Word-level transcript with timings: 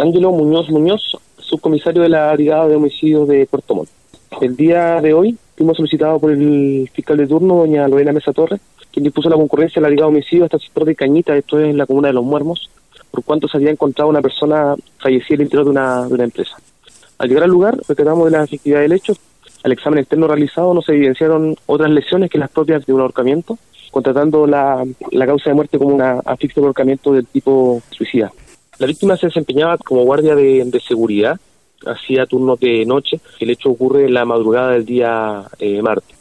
Ángelo 0.00 0.30
Muñoz 0.32 0.70
Muñoz, 0.70 1.16
subcomisario 1.38 2.02
de 2.02 2.08
la 2.08 2.32
Brigada 2.32 2.68
de 2.68 2.76
Homicidios 2.76 3.28
de 3.28 3.46
Puerto 3.46 3.74
Montt. 3.74 3.90
El 4.40 4.56
día 4.56 5.00
de 5.00 5.12
hoy 5.12 5.36
fuimos 5.56 5.76
solicitados 5.76 6.20
por 6.20 6.30
el 6.30 6.88
fiscal 6.92 7.18
de 7.18 7.26
turno, 7.26 7.56
doña 7.56 7.86
Lorena 7.86 8.12
Mesa 8.12 8.32
Torres, 8.32 8.60
quien 8.92 9.04
dispuso 9.04 9.28
la 9.28 9.36
concurrencia 9.36 9.80
de 9.80 9.82
la 9.82 9.88
Brigada 9.88 10.10
de 10.10 10.16
Homicidios 10.16 10.44
hasta 10.46 10.56
el 10.56 10.62
sector 10.62 10.84
de 10.84 10.94
Cañita, 10.94 11.36
esto 11.36 11.58
es 11.58 11.68
en 11.68 11.76
la 11.76 11.86
comuna 11.86 12.08
de 12.08 12.14
Los 12.14 12.24
Muermos, 12.24 12.70
por 13.10 13.24
cuanto 13.24 13.48
se 13.48 13.58
había 13.58 13.70
encontrado 13.70 14.08
una 14.08 14.22
persona 14.22 14.74
fallecida 14.98 15.34
en 15.34 15.40
el 15.40 15.44
interior 15.46 15.64
de 15.64 15.70
una, 15.70 16.06
de 16.06 16.14
una 16.14 16.24
empresa. 16.24 16.56
Al 17.18 17.28
llegar 17.28 17.44
al 17.44 17.50
lugar, 17.50 17.78
recordamos 17.86 18.24
de 18.24 18.30
la 18.30 18.44
efectividad 18.44 18.80
del 18.80 18.92
hecho. 18.92 19.14
Al 19.62 19.72
examen 19.72 19.98
externo 19.98 20.28
realizado 20.28 20.72
no 20.72 20.80
se 20.80 20.92
evidenciaron 20.92 21.56
otras 21.66 21.90
lesiones 21.90 22.30
que 22.30 22.38
las 22.38 22.50
propias 22.50 22.86
de 22.86 22.94
un 22.94 23.00
ahorcamiento, 23.00 23.58
contratando 23.90 24.46
la, 24.46 24.86
causa 25.26 25.50
de 25.50 25.54
muerte 25.54 25.78
como 25.78 25.94
una 25.94 26.20
asfixia 26.24 26.62
de 26.62 26.66
ahorcamiento 26.66 27.12
del 27.12 27.26
tipo 27.26 27.82
suicida. 27.90 28.32
La 28.80 28.86
víctima 28.86 29.14
se 29.18 29.26
desempeñaba 29.26 29.76
como 29.76 30.04
guardia 30.04 30.34
de, 30.34 30.64
de 30.64 30.80
seguridad, 30.80 31.38
hacía 31.84 32.24
turnos 32.24 32.58
de 32.58 32.86
noche. 32.86 33.20
El 33.38 33.50
hecho 33.50 33.68
ocurre 33.68 34.06
en 34.06 34.14
la 34.14 34.24
madrugada 34.24 34.70
del 34.70 34.86
día 34.86 35.44
eh, 35.58 35.82
martes. 35.82 36.16